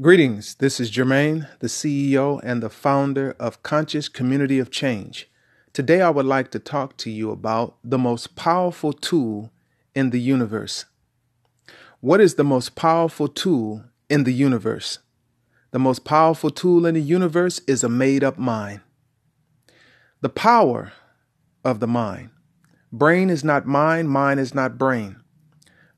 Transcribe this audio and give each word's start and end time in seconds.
Greetings. 0.00 0.54
This 0.54 0.78
is 0.78 0.92
Jermaine, 0.92 1.48
the 1.58 1.66
CEO 1.66 2.38
and 2.44 2.62
the 2.62 2.70
founder 2.70 3.34
of 3.40 3.64
Conscious 3.64 4.08
Community 4.08 4.60
of 4.60 4.70
Change. 4.70 5.28
Today, 5.72 6.00
I 6.00 6.10
would 6.10 6.24
like 6.24 6.52
to 6.52 6.60
talk 6.60 6.96
to 6.98 7.10
you 7.10 7.32
about 7.32 7.78
the 7.82 7.98
most 7.98 8.36
powerful 8.36 8.92
tool 8.92 9.50
in 9.96 10.10
the 10.10 10.20
universe. 10.20 10.84
What 11.98 12.20
is 12.20 12.36
the 12.36 12.44
most 12.44 12.76
powerful 12.76 13.26
tool 13.26 13.86
in 14.08 14.22
the 14.22 14.32
universe? 14.32 15.00
The 15.72 15.80
most 15.80 16.04
powerful 16.04 16.50
tool 16.50 16.86
in 16.86 16.94
the 16.94 17.02
universe 17.02 17.60
is 17.66 17.82
a 17.82 17.88
made 17.88 18.22
up 18.22 18.38
mind. 18.38 18.82
The 20.20 20.28
power 20.28 20.92
of 21.64 21.80
the 21.80 21.88
mind. 21.88 22.30
Brain 22.92 23.30
is 23.30 23.42
not 23.42 23.66
mind, 23.66 24.10
mind 24.10 24.38
is 24.38 24.54
not 24.54 24.78
brain. 24.78 25.16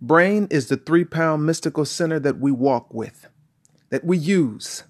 Brain 0.01 0.49
is 0.51 0.69
the 0.69 0.79
three 0.79 1.05
pound 1.05 1.45
mystical 1.45 1.85
center 1.85 2.19
that 2.19 2.39
we 2.39 2.51
walk 2.51 2.95
with 2.95 3.29
that 3.91 4.05
we 4.05 4.17
use. 4.17 4.85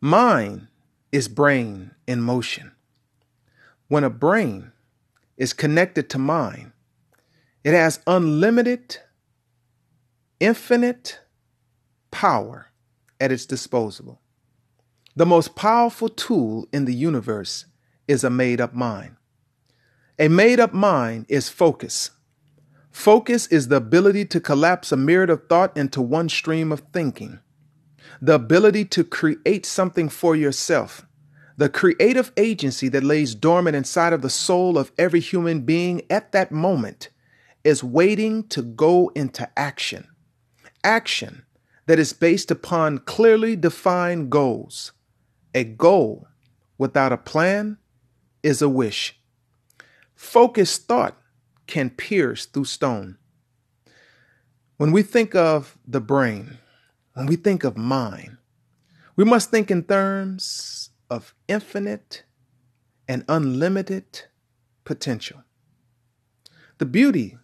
Mind 0.00 0.68
is 1.10 1.28
brain 1.28 1.92
in 2.06 2.20
motion. 2.20 2.72
When 3.88 4.04
a 4.04 4.10
brain 4.10 4.72
is 5.36 5.52
connected 5.52 6.10
to 6.10 6.18
mind, 6.18 6.72
it 7.62 7.72
has 7.72 8.00
unlimited, 8.06 8.98
infinite 10.40 11.20
power 12.10 12.66
at 13.20 13.32
its 13.32 13.46
disposal. 13.46 14.20
The 15.16 15.26
most 15.26 15.54
powerful 15.54 16.08
tool 16.08 16.68
in 16.72 16.84
the 16.84 16.94
universe 16.94 17.66
is 18.08 18.24
a 18.24 18.30
made 18.30 18.60
up 18.60 18.74
mind. 18.74 19.16
A 20.18 20.28
made 20.28 20.60
up 20.60 20.72
mind 20.72 21.26
is 21.28 21.48
focus. 21.48 22.10
Focus 22.90 23.46
is 23.48 23.68
the 23.68 23.76
ability 23.76 24.24
to 24.26 24.40
collapse 24.40 24.92
a 24.92 24.96
myriad 24.96 25.30
of 25.30 25.48
thought 25.48 25.76
into 25.76 26.02
one 26.02 26.28
stream 26.28 26.70
of 26.70 26.82
thinking 26.92 27.40
the 28.20 28.34
ability 28.34 28.84
to 28.86 29.04
create 29.04 29.66
something 29.66 30.08
for 30.08 30.34
yourself, 30.36 31.06
the 31.56 31.68
creative 31.68 32.32
agency 32.36 32.88
that 32.88 33.04
lays 33.04 33.34
dormant 33.34 33.76
inside 33.76 34.12
of 34.12 34.22
the 34.22 34.30
soul 34.30 34.76
of 34.76 34.92
every 34.98 35.20
human 35.20 35.60
being 35.60 36.02
at 36.10 36.32
that 36.32 36.50
moment 36.50 37.10
is 37.62 37.84
waiting 37.84 38.46
to 38.48 38.62
go 38.62 39.10
into 39.14 39.48
action. 39.58 40.08
Action 40.82 41.44
that 41.86 41.98
is 41.98 42.12
based 42.12 42.50
upon 42.50 42.98
clearly 42.98 43.56
defined 43.56 44.30
goals. 44.30 44.92
A 45.54 45.64
goal 45.64 46.26
without 46.78 47.12
a 47.12 47.16
plan 47.16 47.78
is 48.42 48.60
a 48.60 48.68
wish. 48.68 49.18
Focused 50.14 50.86
thought 50.86 51.16
can 51.66 51.90
pierce 51.90 52.46
through 52.46 52.64
stone. 52.64 53.16
When 54.76 54.92
we 54.92 55.02
think 55.02 55.34
of 55.34 55.78
the 55.86 56.00
brain, 56.00 56.58
when 57.14 57.26
we 57.26 57.36
think 57.36 57.64
of 57.64 57.76
mine, 57.76 58.38
we 59.16 59.24
must 59.24 59.50
think 59.50 59.70
in 59.70 59.84
terms 59.84 60.90
of 61.08 61.34
infinite 61.48 62.24
and 63.08 63.24
unlimited 63.28 64.22
potential. 64.84 65.42
The 66.78 66.86
beauty 66.86 67.38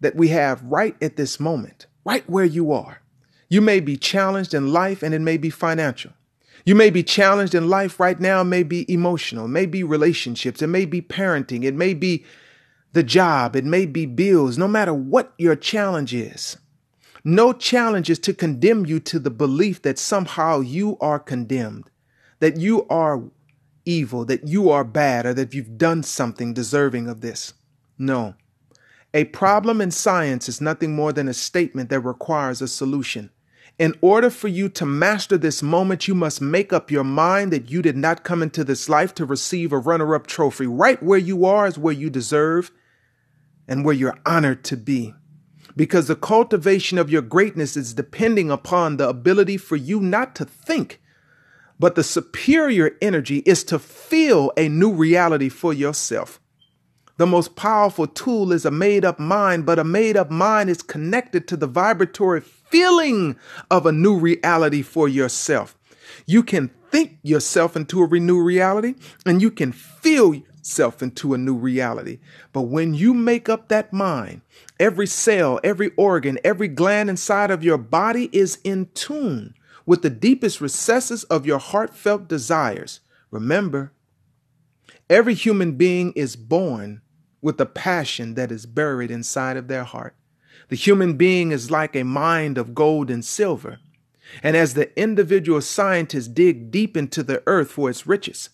that 0.00 0.14
we 0.14 0.28
have 0.28 0.62
right 0.62 0.96
at 1.02 1.16
this 1.16 1.38
moment, 1.40 1.86
right 2.04 2.28
where 2.28 2.44
you 2.44 2.72
are. 2.72 3.02
You 3.48 3.60
may 3.60 3.80
be 3.80 3.96
challenged 3.96 4.54
in 4.54 4.72
life 4.72 5.02
and 5.02 5.12
it 5.12 5.20
may 5.20 5.36
be 5.36 5.50
financial. 5.50 6.12
You 6.64 6.74
may 6.74 6.90
be 6.90 7.02
challenged 7.02 7.54
in 7.54 7.68
life 7.68 7.98
right 7.98 8.20
now, 8.20 8.44
may 8.44 8.62
be 8.62 8.90
emotional, 8.92 9.48
may 9.48 9.66
be 9.66 9.82
relationships, 9.82 10.62
it 10.62 10.68
may 10.68 10.84
be 10.84 11.00
parenting, 11.00 11.64
it 11.64 11.74
may 11.74 11.94
be 11.94 12.24
the 12.92 13.02
job, 13.02 13.56
it 13.56 13.64
may 13.64 13.86
be 13.86 14.04
bills, 14.06 14.58
no 14.58 14.68
matter 14.68 14.92
what 14.92 15.32
your 15.38 15.56
challenge 15.56 16.12
is. 16.12 16.58
No 17.24 17.52
challenge 17.52 18.08
is 18.08 18.18
to 18.20 18.32
condemn 18.32 18.86
you 18.86 18.98
to 19.00 19.18
the 19.18 19.30
belief 19.30 19.82
that 19.82 19.98
somehow 19.98 20.60
you 20.60 20.96
are 21.00 21.18
condemned, 21.18 21.90
that 22.38 22.56
you 22.56 22.86
are 22.88 23.24
evil, 23.84 24.24
that 24.24 24.46
you 24.46 24.70
are 24.70 24.84
bad, 24.84 25.26
or 25.26 25.34
that 25.34 25.52
you've 25.52 25.76
done 25.76 26.02
something 26.02 26.54
deserving 26.54 27.08
of 27.08 27.20
this. 27.20 27.54
No. 27.98 28.34
A 29.12 29.24
problem 29.24 29.80
in 29.80 29.90
science 29.90 30.48
is 30.48 30.60
nothing 30.60 30.94
more 30.94 31.12
than 31.12 31.28
a 31.28 31.34
statement 31.34 31.90
that 31.90 32.00
requires 32.00 32.62
a 32.62 32.68
solution. 32.68 33.30
In 33.78 33.94
order 34.00 34.30
for 34.30 34.48
you 34.48 34.68
to 34.70 34.86
master 34.86 35.36
this 35.36 35.62
moment, 35.62 36.06
you 36.06 36.14
must 36.14 36.40
make 36.40 36.72
up 36.72 36.90
your 36.90 37.04
mind 37.04 37.52
that 37.52 37.70
you 37.70 37.82
did 37.82 37.96
not 37.96 38.24
come 38.24 38.42
into 38.42 38.62
this 38.62 38.88
life 38.88 39.14
to 39.14 39.24
receive 39.24 39.72
a 39.72 39.78
runner 39.78 40.14
up 40.14 40.26
trophy. 40.26 40.66
Right 40.66 41.02
where 41.02 41.18
you 41.18 41.44
are 41.44 41.66
is 41.66 41.78
where 41.78 41.94
you 41.94 42.10
deserve 42.10 42.70
and 43.66 43.84
where 43.84 43.94
you're 43.94 44.18
honored 44.26 44.64
to 44.64 44.76
be 44.76 45.14
because 45.76 46.08
the 46.08 46.16
cultivation 46.16 46.98
of 46.98 47.10
your 47.10 47.22
greatness 47.22 47.76
is 47.76 47.94
depending 47.94 48.50
upon 48.50 48.96
the 48.96 49.08
ability 49.08 49.56
for 49.56 49.76
you 49.76 50.00
not 50.00 50.34
to 50.36 50.44
think, 50.44 51.00
but 51.78 51.94
the 51.94 52.04
superior 52.04 52.96
energy 53.00 53.38
is 53.46 53.64
to 53.64 53.78
feel 53.78 54.52
a 54.56 54.68
new 54.68 54.92
reality 54.92 55.48
for 55.48 55.72
yourself. 55.72 56.40
The 57.16 57.26
most 57.26 57.54
powerful 57.54 58.06
tool 58.06 58.52
is 58.52 58.64
a 58.64 58.70
made 58.70 59.04
up 59.04 59.18
mind, 59.18 59.66
but 59.66 59.78
a 59.78 59.84
made 59.84 60.16
up 60.16 60.30
mind 60.30 60.70
is 60.70 60.82
connected 60.82 61.46
to 61.48 61.56
the 61.56 61.66
vibratory 61.66 62.40
feeling 62.40 63.36
of 63.70 63.84
a 63.84 63.92
new 63.92 64.16
reality 64.16 64.80
for 64.82 65.08
yourself. 65.08 65.76
You 66.26 66.42
can 66.42 66.70
think 66.90 67.18
yourself 67.22 67.76
into 67.76 68.00
a 68.00 68.06
renewed 68.06 68.44
reality 68.44 68.94
and 69.26 69.42
you 69.42 69.50
can 69.50 69.72
feel 69.72 70.34
yourself 70.34 71.02
into 71.02 71.34
a 71.34 71.38
new 71.38 71.54
reality. 71.54 72.18
But 72.52 72.62
when 72.62 72.94
you 72.94 73.14
make 73.14 73.48
up 73.48 73.68
that 73.68 73.92
mind, 73.92 74.40
every 74.80 75.06
cell, 75.06 75.60
every 75.62 75.90
organ, 75.96 76.38
every 76.42 76.66
gland 76.66 77.10
inside 77.10 77.50
of 77.50 77.62
your 77.62 77.78
body 77.78 78.30
is 78.32 78.58
in 78.64 78.86
tune 78.94 79.54
with 79.84 80.02
the 80.02 80.10
deepest 80.10 80.60
recesses 80.60 81.22
of 81.24 81.46
your 81.46 81.58
heartfelt 81.58 82.26
desires. 82.26 83.00
Remember, 83.30 83.92
every 85.08 85.34
human 85.34 85.72
being 85.72 86.12
is 86.12 86.34
born 86.34 87.02
with 87.42 87.60
a 87.60 87.66
passion 87.66 88.34
that 88.34 88.50
is 88.50 88.66
buried 88.66 89.10
inside 89.10 89.56
of 89.56 89.68
their 89.68 89.84
heart. 89.84 90.16
The 90.68 90.76
human 90.76 91.16
being 91.16 91.52
is 91.52 91.70
like 91.70 91.94
a 91.94 92.04
mind 92.04 92.56
of 92.56 92.74
gold 92.74 93.10
and 93.10 93.24
silver. 93.24 93.78
And 94.42 94.56
as 94.56 94.74
the 94.74 94.96
individual 94.98 95.60
scientists 95.60 96.28
dig 96.28 96.70
deep 96.70 96.96
into 96.96 97.22
the 97.22 97.42
earth 97.46 97.70
for 97.72 97.90
its 97.90 98.06
riches, 98.06 98.50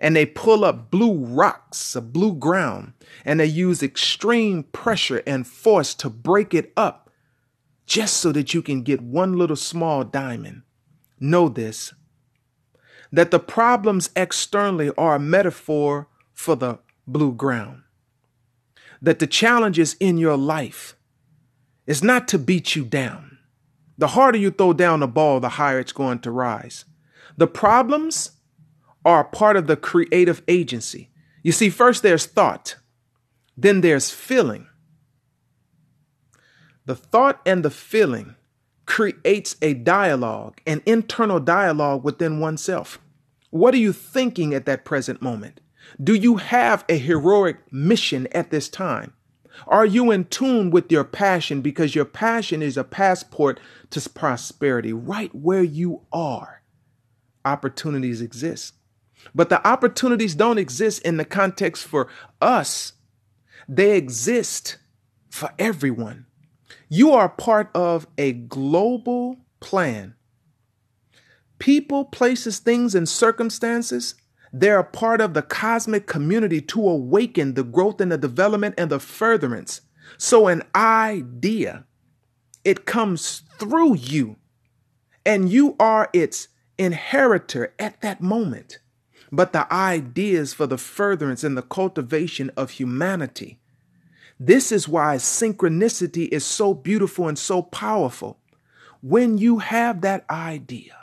and 0.00 0.16
they 0.16 0.24
pull 0.26 0.64
up 0.64 0.90
blue 0.90 1.14
rocks, 1.14 1.94
a 1.94 2.00
blue 2.00 2.34
ground, 2.34 2.94
and 3.24 3.38
they 3.38 3.46
use 3.46 3.82
extreme 3.82 4.64
pressure 4.64 5.22
and 5.26 5.46
force 5.46 5.94
to 5.94 6.08
break 6.08 6.54
it 6.54 6.72
up 6.76 7.10
just 7.86 8.16
so 8.16 8.32
that 8.32 8.54
you 8.54 8.62
can 8.62 8.82
get 8.82 9.00
one 9.00 9.36
little 9.36 9.56
small 9.56 10.02
diamond. 10.02 10.62
Know 11.20 11.48
this 11.48 11.92
that 13.12 13.30
the 13.30 13.40
problems 13.40 14.10
externally 14.14 14.90
are 14.96 15.16
a 15.16 15.20
metaphor 15.20 16.08
for 16.32 16.54
the 16.54 16.78
blue 17.06 17.32
ground. 17.32 17.82
That 19.02 19.18
the 19.18 19.26
challenges 19.26 19.94
in 19.98 20.16
your 20.16 20.36
life 20.36 20.96
is 21.86 22.04
not 22.04 22.28
to 22.28 22.38
beat 22.38 22.76
you 22.76 22.84
down. 22.84 23.38
The 23.98 24.08
harder 24.08 24.38
you 24.38 24.50
throw 24.50 24.72
down 24.72 25.00
the 25.00 25.08
ball, 25.08 25.40
the 25.40 25.50
higher 25.50 25.80
it's 25.80 25.92
going 25.92 26.20
to 26.20 26.30
rise. 26.30 26.84
The 27.36 27.48
problems 27.48 28.30
are 29.04 29.24
part 29.24 29.56
of 29.56 29.66
the 29.66 29.76
creative 29.76 30.42
agency. 30.48 31.10
You 31.42 31.52
see, 31.52 31.70
first 31.70 32.02
there's 32.02 32.26
thought, 32.26 32.76
then 33.56 33.80
there's 33.80 34.10
feeling. 34.10 34.66
The 36.86 36.96
thought 36.96 37.40
and 37.46 37.64
the 37.64 37.70
feeling 37.70 38.36
creates 38.86 39.56
a 39.62 39.74
dialogue, 39.74 40.60
an 40.66 40.82
internal 40.84 41.40
dialogue 41.40 42.04
within 42.04 42.40
oneself. 42.40 42.98
What 43.50 43.74
are 43.74 43.78
you 43.78 43.92
thinking 43.92 44.54
at 44.54 44.66
that 44.66 44.84
present 44.84 45.22
moment? 45.22 45.60
Do 46.02 46.14
you 46.14 46.36
have 46.36 46.84
a 46.88 46.98
heroic 46.98 47.72
mission 47.72 48.26
at 48.32 48.50
this 48.50 48.68
time? 48.68 49.14
Are 49.66 49.86
you 49.86 50.10
in 50.10 50.24
tune 50.24 50.70
with 50.70 50.90
your 50.90 51.04
passion 51.04 51.60
because 51.60 51.94
your 51.94 52.04
passion 52.04 52.62
is 52.62 52.76
a 52.76 52.84
passport 52.84 53.60
to 53.90 54.08
prosperity 54.08 54.92
right 54.92 55.34
where 55.34 55.62
you 55.62 56.02
are? 56.12 56.62
Opportunities 57.44 58.20
exist. 58.20 58.74
But 59.34 59.48
the 59.48 59.66
opportunities 59.66 60.34
don't 60.34 60.58
exist 60.58 61.02
in 61.02 61.16
the 61.16 61.24
context 61.24 61.84
for 61.86 62.08
us, 62.40 62.94
they 63.68 63.96
exist 63.96 64.78
for 65.30 65.50
everyone. 65.58 66.26
You 66.88 67.12
are 67.12 67.28
part 67.28 67.70
of 67.74 68.06
a 68.18 68.32
global 68.32 69.38
plan. 69.60 70.14
People, 71.58 72.06
places, 72.06 72.58
things, 72.58 72.94
and 72.94 73.08
circumstances, 73.08 74.14
they're 74.52 74.80
a 74.80 74.84
part 74.84 75.20
of 75.20 75.34
the 75.34 75.42
cosmic 75.42 76.06
community 76.06 76.60
to 76.62 76.88
awaken 76.88 77.54
the 77.54 77.62
growth 77.62 78.00
and 78.00 78.10
the 78.10 78.18
development 78.18 78.74
and 78.76 78.90
the 78.90 78.98
furtherance. 78.98 79.82
So, 80.18 80.48
an 80.48 80.64
idea, 80.74 81.84
it 82.64 82.86
comes 82.86 83.42
through 83.58 83.96
you, 83.96 84.36
and 85.24 85.48
you 85.48 85.76
are 85.78 86.10
its 86.12 86.48
inheritor 86.78 87.74
at 87.78 88.00
that 88.00 88.20
moment 88.20 88.80
but 89.32 89.52
the 89.52 89.72
ideas 89.72 90.52
for 90.52 90.66
the 90.66 90.78
furtherance 90.78 91.44
and 91.44 91.56
the 91.56 91.62
cultivation 91.62 92.50
of 92.56 92.70
humanity. 92.70 93.58
This 94.38 94.72
is 94.72 94.88
why 94.88 95.16
synchronicity 95.16 96.28
is 96.28 96.44
so 96.44 96.74
beautiful 96.74 97.28
and 97.28 97.38
so 97.38 97.62
powerful. 97.62 98.38
when 99.02 99.38
you 99.38 99.58
have 99.58 100.02
that 100.02 100.24
idea 100.30 100.96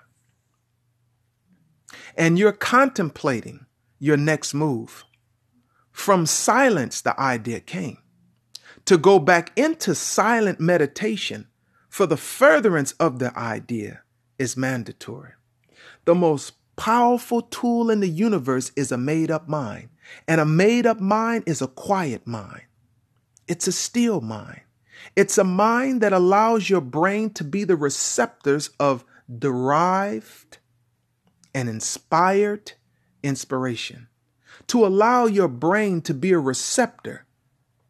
and 2.15 2.37
you're 2.37 2.51
contemplating 2.51 3.65
your 3.99 4.17
next 4.17 4.53
move, 4.53 5.03
from 5.91 6.25
silence, 6.25 7.01
the 7.01 7.19
idea 7.19 7.59
came. 7.59 7.97
To 8.85 8.97
go 8.97 9.19
back 9.19 9.51
into 9.57 9.95
silent 9.95 10.59
meditation 10.59 11.47
for 11.89 12.05
the 12.05 12.17
furtherance 12.17 12.93
of 12.93 13.19
the 13.19 13.37
idea 13.37 14.01
is 14.37 14.55
mandatory. 14.55 15.31
The 16.05 16.15
most 16.15 16.56
powerful 16.77 17.41
tool 17.41 17.89
in 17.89 17.99
the 17.99 18.07
universe 18.07 18.71
is 18.77 18.91
a 18.91 18.97
made 18.97 19.29
up 19.29 19.49
mind, 19.49 19.89
and 20.27 20.39
a 20.39 20.45
made 20.45 20.85
up 20.85 21.01
mind 21.01 21.43
is 21.45 21.61
a 21.61 21.67
quiet 21.67 22.25
mind. 22.25 22.61
It's 23.47 23.67
a 23.67 23.71
still 23.71 24.21
mind. 24.21 24.61
It's 25.15 25.37
a 25.37 25.43
mind 25.43 26.01
that 26.01 26.13
allows 26.13 26.69
your 26.69 26.81
brain 26.81 27.31
to 27.31 27.43
be 27.43 27.63
the 27.63 27.75
receptors 27.75 28.69
of 28.79 29.03
derived 29.37 30.59
and 31.53 31.67
inspired 31.67 32.73
inspiration, 33.23 34.07
to 34.67 34.85
allow 34.85 35.25
your 35.25 35.47
brain 35.47 36.01
to 36.01 36.13
be 36.13 36.31
a 36.31 36.39
receptor 36.39 37.25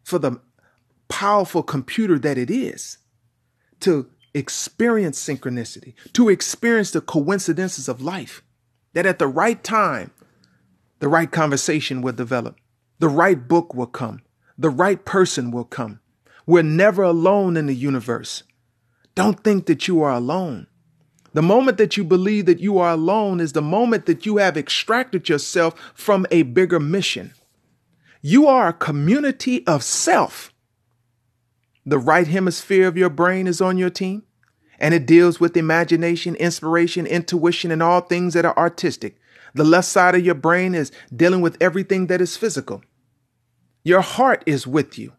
for 0.03 0.19
the 0.19 0.39
powerful 1.09 1.63
computer 1.63 2.17
that 2.19 2.37
it 2.37 2.49
is, 2.49 2.97
to 3.81 4.09
experience 4.33 5.21
synchronicity, 5.21 5.93
to 6.13 6.29
experience 6.29 6.91
the 6.91 7.01
coincidences 7.01 7.87
of 7.87 8.01
life, 8.01 8.43
that 8.97 9.05
at 9.05 9.19
the 9.19 9.27
right 9.27 9.63
time, 9.63 10.09
the 11.01 11.07
right 11.07 11.31
conversation 11.31 12.01
will 12.01 12.13
develop, 12.13 12.57
the 12.97 13.07
right 13.07 13.47
book 13.47 13.75
will 13.75 13.85
come, 13.85 14.23
the 14.57 14.71
right 14.71 15.05
person 15.05 15.51
will 15.51 15.65
come. 15.65 15.99
We're 16.47 16.63
never 16.63 17.03
alone 17.03 17.57
in 17.57 17.67
the 17.67 17.75
universe. 17.75 18.41
Don't 19.13 19.43
think 19.43 19.67
that 19.67 19.87
you 19.87 20.01
are 20.01 20.13
alone. 20.13 20.65
The 21.33 21.43
moment 21.43 21.77
that 21.77 21.95
you 21.95 22.03
believe 22.03 22.47
that 22.47 22.59
you 22.59 22.79
are 22.79 22.89
alone 22.89 23.39
is 23.39 23.53
the 23.53 23.61
moment 23.61 24.07
that 24.07 24.25
you 24.25 24.37
have 24.37 24.57
extracted 24.57 25.29
yourself 25.29 25.75
from 25.93 26.25
a 26.31 26.41
bigger 26.41 26.79
mission. 26.79 27.35
You 28.23 28.47
are 28.47 28.69
a 28.69 28.73
community 28.73 29.63
of 29.67 29.83
self. 29.83 30.51
The 31.85 31.99
right 31.99 32.25
hemisphere 32.25 32.87
of 32.87 32.97
your 32.97 33.11
brain 33.11 33.45
is 33.45 33.61
on 33.61 33.77
your 33.77 33.91
team, 33.91 34.23
and 34.79 34.93
it 34.93 35.05
deals 35.05 35.39
with 35.39 35.57
imagination, 35.57 36.35
inspiration, 36.35 37.05
intuition, 37.05 37.71
and 37.71 37.81
all 37.81 38.01
things 38.01 38.33
that 38.33 38.45
are 38.45 38.57
artistic. 38.57 39.17
The 39.53 39.63
left 39.63 39.87
side 39.87 40.15
of 40.15 40.25
your 40.25 40.35
brain 40.35 40.75
is 40.75 40.91
dealing 41.15 41.41
with 41.41 41.57
everything 41.61 42.07
that 42.07 42.21
is 42.21 42.37
physical. 42.37 42.83
Your 43.83 44.01
heart 44.01 44.43
is 44.45 44.67
with 44.67 44.97
you. 44.99 45.13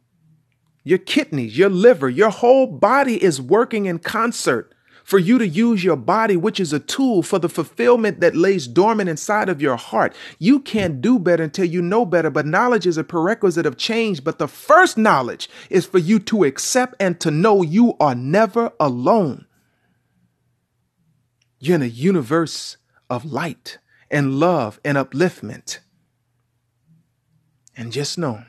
Your 0.84 0.98
kidneys, 0.98 1.58
your 1.58 1.70
liver, 1.70 2.08
your 2.08 2.30
whole 2.30 2.66
body 2.66 3.22
is 3.22 3.40
working 3.40 3.86
in 3.86 3.98
concert 3.98 4.74
for 5.08 5.18
you 5.18 5.38
to 5.38 5.48
use 5.48 5.82
your 5.82 5.96
body, 5.96 6.36
which 6.36 6.60
is 6.60 6.70
a 6.74 6.78
tool 6.78 7.22
for 7.22 7.38
the 7.38 7.48
fulfillment 7.48 8.20
that 8.20 8.36
lays 8.36 8.66
dormant 8.66 9.08
inside 9.08 9.48
of 9.48 9.62
your 9.62 9.76
heart. 9.76 10.14
You 10.38 10.60
can't 10.60 11.00
do 11.00 11.18
better 11.18 11.44
until 11.44 11.64
you 11.64 11.80
know 11.80 12.04
better, 12.04 12.28
but 12.28 12.44
knowledge 12.44 12.86
is 12.86 12.98
a 12.98 13.04
prerequisite 13.04 13.64
of 13.64 13.78
change. 13.78 14.22
But 14.22 14.38
the 14.38 14.46
first 14.46 14.98
knowledge 14.98 15.48
is 15.70 15.86
for 15.86 15.96
you 15.96 16.18
to 16.20 16.44
accept 16.44 16.94
and 17.00 17.18
to 17.20 17.30
know 17.30 17.62
you 17.62 17.96
are 17.98 18.14
never 18.14 18.70
alone. 18.78 19.46
You're 21.58 21.76
in 21.76 21.82
a 21.82 21.86
universe 21.86 22.76
of 23.10 23.24
light 23.24 23.78
and 24.10 24.38
love 24.38 24.80
and 24.84 24.96
upliftment. 24.96 25.78
And 27.76 27.92
just 27.92 28.18
know 28.18 28.44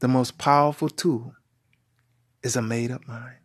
the 0.00 0.08
most 0.08 0.38
powerful 0.38 0.88
tool 0.88 1.34
is 2.42 2.56
a 2.56 2.62
made 2.62 2.90
up 2.90 3.06
mind. 3.06 3.36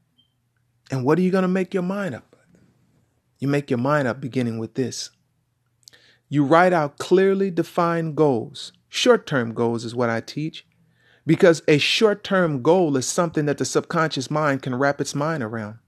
And 0.91 1.03
what 1.03 1.17
are 1.17 1.21
you 1.21 1.31
going 1.31 1.43
to 1.43 1.47
make 1.47 1.73
your 1.73 1.83
mind 1.83 2.15
up? 2.15 2.35
You 3.39 3.47
make 3.47 3.69
your 3.69 3.79
mind 3.79 4.07
up 4.07 4.21
beginning 4.21 4.57
with 4.57 4.75
this. 4.75 5.09
You 6.29 6.45
write 6.45 6.73
out 6.73 6.97
clearly 6.97 7.51
defined 7.51 8.15
goals. 8.15 8.71
Short 8.89 9.25
term 9.25 9.53
goals 9.53 9.83
is 9.85 9.95
what 9.95 10.09
I 10.09 10.21
teach 10.21 10.65
because 11.25 11.61
a 11.67 11.77
short 11.77 12.23
term 12.23 12.61
goal 12.61 12.95
is 12.97 13.07
something 13.07 13.45
that 13.45 13.57
the 13.57 13.65
subconscious 13.65 14.29
mind 14.29 14.61
can 14.61 14.75
wrap 14.75 14.99
its 15.01 15.15
mind 15.15 15.43
around. 15.43 15.79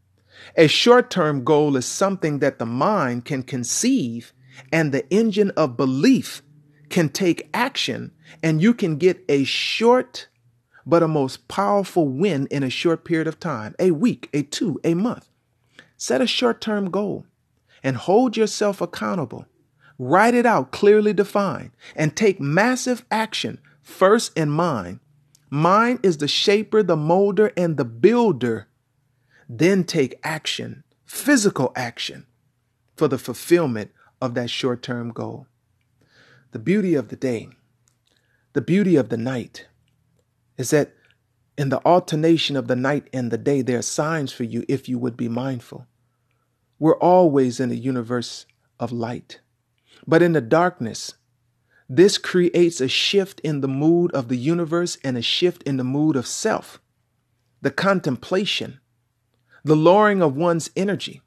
A 0.56 0.68
short 0.68 1.10
term 1.10 1.44
goal 1.44 1.76
is 1.78 1.86
something 1.86 2.40
that 2.40 2.60
the 2.60 2.66
mind 2.66 3.26
can 3.26 3.44
conceive 3.44 4.34
and 4.72 4.92
the 4.92 5.08
engine 5.14 5.52
of 5.52 5.78
belief 5.78 6.42
can 6.90 7.10
take 7.10 7.50
action, 7.54 8.12
and 8.42 8.62
you 8.62 8.74
can 8.74 8.98
get 8.98 9.24
a 9.28 9.44
short 9.44 10.28
but 10.86 11.04
a 11.04 11.08
most 11.08 11.48
powerful 11.48 12.08
win 12.08 12.48
in 12.52 12.64
a 12.64 12.70
short 12.70 13.04
period 13.04 13.28
of 13.28 13.40
time 13.40 13.76
a 13.80 13.92
week, 13.92 14.30
a 14.34 14.44
two, 14.44 14.80
a 14.84 14.94
month. 14.94 15.30
Set 15.98 16.22
a 16.22 16.28
short 16.28 16.62
term 16.62 16.92
goal 16.92 17.26
and 17.84 17.98
hold 17.98 18.38
yourself 18.38 18.82
accountable. 18.82 19.46
Write 19.98 20.34
it 20.34 20.46
out 20.46 20.72
clearly 20.72 21.14
defined 21.14 21.72
and 21.96 22.16
take 22.16 22.40
massive 22.40 23.06
action 23.10 23.60
first 23.82 24.38
in 24.38 24.50
mind. 24.50 25.00
Mind 25.50 26.00
is 26.04 26.18
the 26.18 26.28
shaper, 26.28 26.84
the 26.84 26.98
molder, 26.98 27.52
and 27.56 27.78
the 27.78 27.86
builder. 27.86 28.68
Then 29.48 29.84
take 29.84 30.20
action, 30.24 30.84
physical 31.06 31.72
action, 31.76 32.26
for 32.96 33.08
the 33.08 33.18
fulfillment 33.18 33.92
of 34.22 34.34
that 34.36 34.50
short 34.50 34.82
term 34.82 35.12
goal. 35.12 35.48
The 36.52 36.60
beauty 36.60 36.96
of 36.96 37.10
the 37.10 37.16
day, 37.16 37.50
the 38.54 38.62
beauty 38.62 38.96
of 38.96 39.10
the 39.10 39.18
night, 39.18 39.68
is 40.58 40.70
that 40.70 40.94
in 41.58 41.70
the 41.70 41.86
alternation 41.86 42.56
of 42.56 42.68
the 42.68 42.76
night 42.76 43.10
and 43.14 43.32
the 43.32 43.38
day, 43.38 43.62
there 43.62 43.80
are 43.80 43.84
signs 43.84 44.32
for 44.32 44.44
you 44.44 44.66
if 44.68 44.90
you 44.90 44.98
would 44.98 45.16
be 45.16 45.30
mindful. 45.30 45.88
We're 46.80 46.98
always 46.98 47.60
in 47.60 47.72
a 47.72 47.76
universe 47.76 48.46
of 48.80 48.92
light. 48.92 49.40
But 50.08 50.22
in 50.22 50.34
the 50.34 50.42
darkness, 50.42 51.14
this 51.88 52.18
creates 52.18 52.82
a 52.82 52.88
shift 52.88 53.40
in 53.42 53.62
the 53.62 53.68
mood 53.68 54.12
of 54.12 54.28
the 54.28 54.38
universe 54.38 54.98
and 55.04 55.18
a 55.18 55.22
shift 55.22 55.64
in 55.64 55.78
the 55.78 55.84
mood 55.84 56.16
of 56.16 56.28
self. 56.28 56.82
The 57.62 57.72
contemplation, 57.72 58.80
the 59.66 59.76
lowering 59.76 60.22
of 60.22 60.38
one's 60.38 60.70
energy 60.78 61.22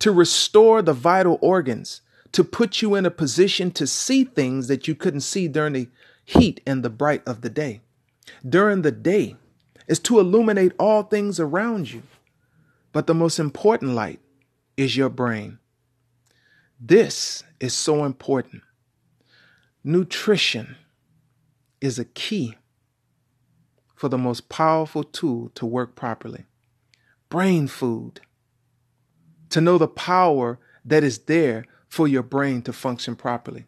to 0.00 0.10
restore 0.10 0.82
the 0.82 0.92
vital 0.92 1.38
organs, 1.40 2.00
to 2.32 2.42
put 2.42 2.82
you 2.82 2.96
in 2.96 3.06
a 3.06 3.10
position 3.10 3.70
to 3.70 3.86
see 3.86 4.24
things 4.24 4.66
that 4.66 4.88
you 4.88 4.96
couldn't 4.96 5.20
see 5.20 5.46
during 5.46 5.74
the 5.74 5.88
heat 6.24 6.60
and 6.66 6.82
the 6.82 6.90
bright 6.90 7.22
of 7.26 7.42
the 7.42 7.50
day 7.50 7.80
during 8.48 8.82
the 8.82 8.92
day 8.92 9.36
is 9.86 9.98
to 10.00 10.18
illuminate 10.18 10.72
all 10.78 11.02
things 11.02 11.40
around 11.40 11.90
you. 11.90 12.02
But 12.92 13.06
the 13.06 13.14
most 13.14 13.38
important 13.38 13.92
light 13.92 14.20
is 14.76 14.96
your 14.96 15.08
brain. 15.08 15.58
This 16.80 17.42
is 17.60 17.74
so 17.74 18.04
important. 18.04 18.62
Nutrition 19.84 20.76
is 21.80 21.98
a 21.98 22.04
key 22.04 22.56
for 23.94 24.08
the 24.08 24.18
most 24.18 24.48
powerful 24.48 25.04
tool 25.04 25.50
to 25.54 25.66
work 25.66 25.94
properly. 25.94 26.44
Brain 27.32 27.66
food. 27.66 28.20
To 29.48 29.62
know 29.62 29.78
the 29.78 29.88
power 29.88 30.58
that 30.84 31.02
is 31.02 31.20
there 31.20 31.64
for 31.88 32.06
your 32.06 32.22
brain 32.22 32.60
to 32.60 32.74
function 32.74 33.16
properly. 33.16 33.64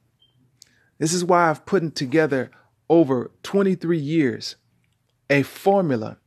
This 0.98 1.14
is 1.14 1.24
why 1.24 1.48
I've 1.48 1.64
put 1.64 1.94
together 1.94 2.50
over 2.90 3.30
23 3.42 3.96
years 3.96 4.56
a 5.30 5.44
formula 5.44 6.18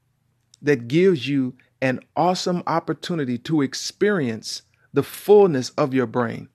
that 0.63 0.87
gives 0.87 1.27
you 1.27 1.53
an 1.79 1.99
awesome 2.15 2.63
opportunity 2.65 3.37
to 3.37 3.61
experience 3.61 4.63
the 4.91 5.03
fullness 5.03 5.69
of 5.77 5.93
your 5.93 6.07
brain, 6.07 6.49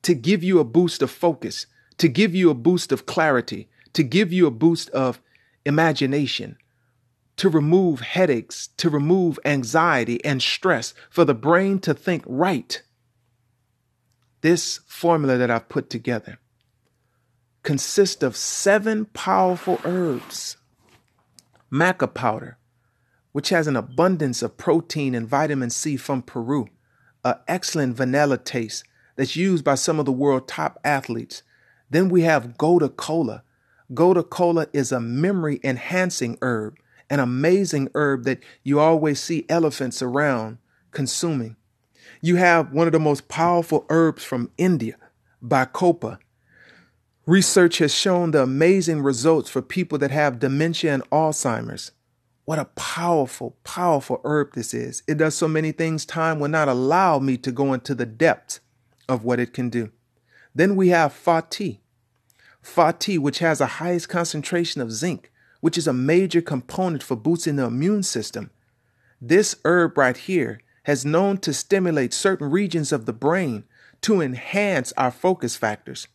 to 0.00 0.14
give 0.14 0.42
you 0.42 0.58
a 0.58 0.64
boost 0.64 1.02
of 1.02 1.10
focus, 1.10 1.66
to 1.98 2.08
give 2.08 2.34
you 2.34 2.48
a 2.48 2.54
boost 2.54 2.92
of 2.92 3.04
clarity, 3.04 3.68
to 3.92 4.02
give 4.02 4.32
you 4.32 4.46
a 4.46 4.50
boost 4.50 4.88
of 4.88 5.20
imagination, 5.66 6.56
to 7.36 7.48
remove 7.48 8.00
headaches, 8.00 8.68
to 8.76 8.88
remove 8.88 9.38
anxiety 9.44 10.24
and 10.24 10.42
stress, 10.42 10.94
for 11.10 11.24
the 11.24 11.34
brain 11.34 11.78
to 11.80 11.94
think 11.94 12.22
right. 12.26 12.82
This 14.40 14.80
formula 14.86 15.36
that 15.38 15.50
I've 15.50 15.68
put 15.68 15.90
together 15.90 16.38
consists 17.62 18.22
of 18.22 18.36
seven 18.36 19.06
powerful 19.06 19.80
herbs. 19.84 20.58
Maca 21.72 22.12
powder, 22.12 22.58
which 23.32 23.48
has 23.48 23.66
an 23.66 23.74
abundance 23.74 24.42
of 24.42 24.56
protein 24.56 25.14
and 25.14 25.26
vitamin 25.26 25.70
C 25.70 25.96
from 25.96 26.22
Peru, 26.22 26.68
an 27.24 27.36
excellent 27.48 27.96
vanilla 27.96 28.38
taste 28.38 28.84
that's 29.16 29.34
used 29.34 29.64
by 29.64 29.74
some 29.74 29.98
of 29.98 30.04
the 30.04 30.12
world 30.12 30.46
top 30.46 30.78
athletes. 30.84 31.42
Then 31.90 32.08
we 32.08 32.22
have 32.22 32.58
Gotu 32.58 32.94
Kola. 32.94 33.42
Gotu 33.92 34.28
Kola 34.28 34.66
is 34.72 34.92
a 34.92 35.00
memory 35.00 35.58
enhancing 35.64 36.38
herb, 36.42 36.76
an 37.14 37.20
amazing 37.20 37.88
herb 37.94 38.24
that 38.24 38.40
you 38.64 38.80
always 38.80 39.20
see 39.20 39.46
elephants 39.48 40.02
around 40.02 40.58
consuming. 40.90 41.56
You 42.20 42.36
have 42.36 42.72
one 42.72 42.88
of 42.88 42.92
the 42.92 42.98
most 42.98 43.28
powerful 43.28 43.86
herbs 43.88 44.24
from 44.24 44.50
India, 44.58 44.96
Bacopa. 45.42 46.18
Research 47.24 47.78
has 47.78 47.94
shown 47.94 48.32
the 48.32 48.42
amazing 48.42 49.00
results 49.00 49.48
for 49.48 49.62
people 49.62 49.96
that 49.98 50.10
have 50.10 50.40
dementia 50.40 50.92
and 50.92 51.08
Alzheimer's. 51.10 51.92
What 52.44 52.58
a 52.58 52.66
powerful, 52.66 53.56
powerful 53.62 54.20
herb 54.24 54.52
this 54.54 54.74
is. 54.74 55.02
It 55.06 55.16
does 55.16 55.34
so 55.34 55.48
many 55.48 55.72
things 55.72 56.04
time 56.04 56.40
will 56.40 56.48
not 56.48 56.68
allow 56.68 57.18
me 57.18 57.36
to 57.38 57.52
go 57.52 57.72
into 57.72 57.94
the 57.94 58.06
depth 58.06 58.60
of 59.08 59.24
what 59.24 59.40
it 59.40 59.54
can 59.54 59.70
do. 59.70 59.92
Then 60.54 60.76
we 60.76 60.88
have 60.88 61.12
Fo-ti. 61.12 61.80
Fo-ti, 62.60 63.18
which 63.18 63.38
has 63.38 63.58
the 63.58 63.66
highest 63.66 64.08
concentration 64.08 64.80
of 64.80 64.92
zinc, 64.92 65.30
which 65.64 65.78
is 65.78 65.86
a 65.86 65.94
major 65.94 66.42
component 66.42 67.02
for 67.02 67.16
boosting 67.16 67.56
the 67.56 67.64
immune 67.64 68.02
system. 68.02 68.50
This 69.18 69.56
herb 69.64 69.96
right 69.96 70.14
here 70.14 70.60
has 70.82 71.06
known 71.06 71.38
to 71.38 71.54
stimulate 71.54 72.12
certain 72.12 72.50
regions 72.50 72.92
of 72.92 73.06
the 73.06 73.14
brain 73.14 73.64
to 74.02 74.20
enhance 74.20 74.92
our 74.98 75.10
focus 75.10 75.56
factors. 75.56 76.06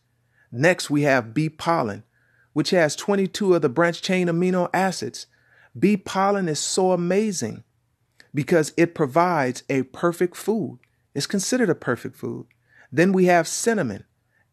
Next, 0.52 0.88
we 0.88 1.02
have 1.02 1.34
bee 1.34 1.48
pollen, 1.48 2.04
which 2.52 2.70
has 2.70 2.94
22 2.94 3.56
of 3.56 3.62
the 3.62 3.68
branch 3.68 4.02
chain 4.02 4.28
amino 4.28 4.70
acids. 4.72 5.26
Bee 5.76 5.96
pollen 5.96 6.48
is 6.48 6.60
so 6.60 6.92
amazing 6.92 7.64
because 8.32 8.72
it 8.76 8.94
provides 8.94 9.64
a 9.68 9.82
perfect 9.82 10.36
food. 10.36 10.78
It's 11.12 11.26
considered 11.26 11.70
a 11.70 11.74
perfect 11.74 12.14
food. 12.14 12.46
Then 12.92 13.10
we 13.10 13.24
have 13.24 13.48
cinnamon, 13.48 14.04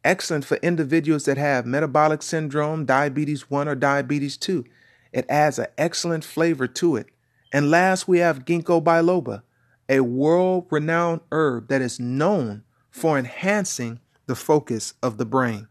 excellent 0.04 0.44
for 0.44 0.58
individuals 0.64 1.26
that 1.26 1.38
have 1.38 1.68
metabolic 1.68 2.24
syndrome, 2.24 2.86
diabetes 2.86 3.52
1 3.52 3.68
or 3.68 3.76
diabetes 3.76 4.38
2. 4.38 4.66
It 5.12 5.26
adds 5.30 5.60
an 5.60 5.68
excellent 5.78 6.24
flavor 6.24 6.68
to 6.68 6.96
it. 6.96 7.08
And 7.54 7.72
last, 7.72 8.08
we 8.08 8.20
have 8.20 8.46
ginkgo 8.46 8.84
biloba, 8.84 9.44
a 9.90 10.02
world 10.02 10.68
renowned 10.70 11.22
herb 11.32 11.70
that 11.70 11.82
is 11.82 12.00
known 12.00 12.64
for 12.90 13.18
enhancing 13.18 14.00
the 14.26 14.36
focus 14.36 14.94
of 15.02 15.18
the 15.18 15.26
brain. 15.26 15.68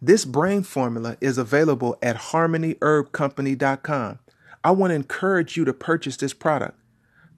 This 0.00 0.24
brain 0.24 0.62
formula 0.62 1.16
is 1.20 1.38
available 1.38 1.96
at 2.02 2.16
harmonyherbcompany.com. 2.16 4.18
I 4.64 4.70
want 4.70 4.90
to 4.90 4.94
encourage 4.94 5.56
you 5.56 5.64
to 5.64 5.72
purchase 5.72 6.16
this 6.16 6.34
product. 6.34 6.78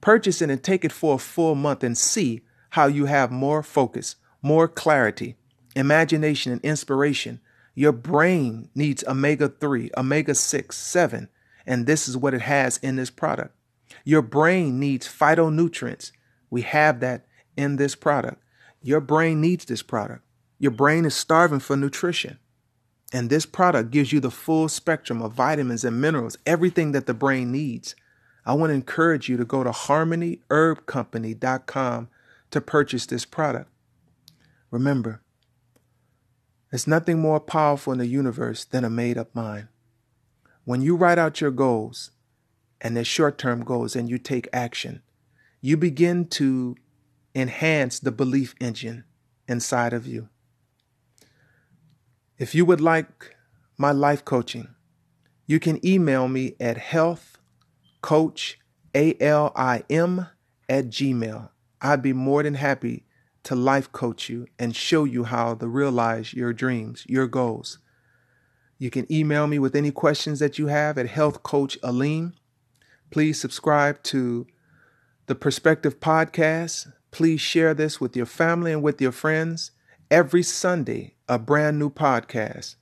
Purchase 0.01 0.41
it 0.41 0.49
and 0.49 0.63
take 0.63 0.85
it 0.85 0.91
for 0.91 1.15
a 1.15 1.19
full 1.19 1.55
month 1.55 1.83
and 1.83 1.97
see 1.97 2.41
how 2.71 2.87
you 2.87 3.05
have 3.05 3.31
more 3.31 3.63
focus, 3.63 4.15
more 4.41 4.67
clarity, 4.67 5.35
imagination, 5.75 6.51
and 6.51 6.61
inspiration. 6.61 7.39
Your 7.75 7.91
brain 7.91 8.69
needs 8.73 9.03
omega 9.03 9.49
3, 9.49 9.91
omega 9.97 10.33
6, 10.33 10.75
7, 10.75 11.29
and 11.65 11.85
this 11.85 12.07
is 12.07 12.17
what 12.17 12.33
it 12.33 12.41
has 12.41 12.77
in 12.77 12.95
this 12.95 13.09
product. 13.09 13.53
Your 14.05 14.21
brain 14.21 14.79
needs 14.79 15.07
phytonutrients. 15.07 16.11
We 16.49 16.61
have 16.61 17.01
that 17.01 17.25
in 17.57 17.75
this 17.75 17.95
product. 17.95 18.41
Your 18.81 19.01
brain 19.01 19.41
needs 19.41 19.65
this 19.65 19.81
product. 19.81 20.21
Your 20.57 20.71
brain 20.71 21.03
is 21.05 21.15
starving 21.15 21.59
for 21.59 21.75
nutrition. 21.75 22.39
And 23.11 23.29
this 23.29 23.45
product 23.45 23.91
gives 23.91 24.13
you 24.13 24.19
the 24.19 24.31
full 24.31 24.67
spectrum 24.69 25.21
of 25.21 25.33
vitamins 25.33 25.83
and 25.83 26.01
minerals, 26.01 26.37
everything 26.45 26.93
that 26.93 27.07
the 27.07 27.13
brain 27.13 27.51
needs. 27.51 27.95
I 28.45 28.53
want 28.53 28.69
to 28.69 28.75
encourage 28.75 29.27
you 29.27 29.35
to 29.37 29.45
go 29.45 29.63
to 29.63 29.71
harmonyherbcompany.com 29.71 32.09
to 32.51 32.61
purchase 32.61 33.05
this 33.05 33.25
product. 33.25 33.69
Remember, 34.71 35.21
there's 36.71 36.87
nothing 36.87 37.19
more 37.19 37.39
powerful 37.39 37.93
in 37.93 37.99
the 37.99 38.07
universe 38.07 38.65
than 38.65 38.83
a 38.83 38.89
made 38.89 39.17
up 39.17 39.33
mind. 39.35 39.67
When 40.63 40.81
you 40.81 40.95
write 40.95 41.19
out 41.19 41.39
your 41.39 41.51
goals 41.51 42.11
and 42.81 42.97
their 42.97 43.05
short 43.05 43.37
term 43.37 43.63
goals 43.63 43.95
and 43.95 44.09
you 44.09 44.17
take 44.17 44.49
action, 44.51 45.01
you 45.61 45.77
begin 45.77 46.27
to 46.27 46.75
enhance 47.33 47.99
the 47.99 48.11
belief 48.11 48.55
engine 48.59 49.03
inside 49.47 49.93
of 49.93 50.07
you. 50.07 50.29
If 52.37 52.53
you 52.55 52.65
would 52.65 52.81
like 52.81 53.35
my 53.77 53.91
life 53.91 54.25
coaching, 54.25 54.67
you 55.47 55.59
can 55.59 55.85
email 55.85 56.27
me 56.27 56.55
at 56.59 56.77
healthcoachalim 56.77 58.57
at 60.67 60.85
gmail. 60.87 61.49
I'd 61.81 62.01
be 62.01 62.13
more 62.13 62.43
than 62.43 62.55
happy 62.55 63.04
to 63.45 63.55
life 63.55 63.91
coach 63.91 64.29
you 64.29 64.47
and 64.59 64.75
show 64.75 65.03
you 65.03 65.23
how 65.23 65.55
to 65.55 65.67
realize 65.67 66.33
your 66.33 66.51
dreams, 66.51 67.05
your 67.07 67.27
goals. 67.27 67.79
You 68.77 68.89
can 68.89 69.11
email 69.11 69.47
me 69.47 69.57
with 69.57 69.75
any 69.75 69.91
questions 69.91 70.39
that 70.39 70.59
you 70.59 70.67
have 70.67 70.97
at 70.97 71.07
Health 71.07 71.43
Coach 71.43 71.79
healthcoachalim. 71.81 72.33
Please 73.09 73.39
subscribe 73.39 74.03
to 74.03 74.45
the 75.27 75.35
Perspective 75.35 75.99
Podcast. 75.99 76.91
Please 77.11 77.39
share 77.39 77.73
this 77.73 78.01
with 78.01 78.15
your 78.15 78.25
family 78.25 78.73
and 78.73 78.83
with 78.83 78.99
your 78.99 79.13
friends 79.13 79.71
every 80.11 80.43
Sunday 80.43 81.15
a 81.29 81.39
brand 81.39 81.79
new 81.79 81.89
podcast. 81.89 82.75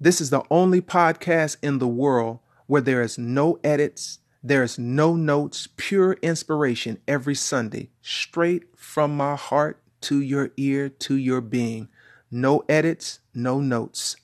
This 0.00 0.20
is 0.20 0.30
the 0.30 0.42
only 0.50 0.80
podcast 0.80 1.56
in 1.62 1.78
the 1.78 1.88
world 1.88 2.40
where 2.66 2.82
there 2.82 3.02
is 3.02 3.18
no 3.18 3.58
edits, 3.64 4.18
there 4.42 4.62
is 4.62 4.78
no 4.78 5.16
notes, 5.16 5.68
pure 5.76 6.12
inspiration 6.22 6.98
every 7.08 7.34
Sunday, 7.34 7.90
straight 8.02 8.64
from 8.76 9.16
my 9.16 9.34
heart 9.34 9.82
to 10.02 10.20
your 10.20 10.50
ear 10.56 10.88
to 10.88 11.14
your 11.16 11.40
being. 11.40 11.88
No 12.30 12.64
edits, 12.68 13.20
no 13.34 13.60
notes. 13.60 14.16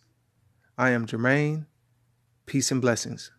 I 0.77 0.91
am 0.91 1.07
Jermaine. 1.07 1.67
Peace 2.47 2.71
and 2.71 2.81
blessings. 2.81 3.31